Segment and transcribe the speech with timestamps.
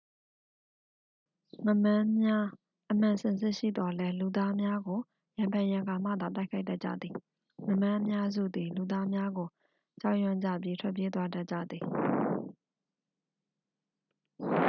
[1.65, 2.45] ငါးမန်းများ
[2.91, 4.99] အမှန်စင်စစ်ရှိသော်လည်း လူသားများကို
[5.37, 9.49] ရံဖန်ရံခါမှသာ တိုက်ခိုက်တတ်ကြသည် ငါးမန်းအများစုသည် လူသားများကို
[10.01, 11.83] ကြောက်ရွံ့ကြပြီး ထွက်ပြေးသွားတတ်ကြသည်